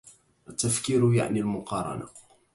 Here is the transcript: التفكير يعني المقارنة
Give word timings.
التفكير 0.49 1.13
يعني 1.13 1.39
المقارنة 1.39 2.07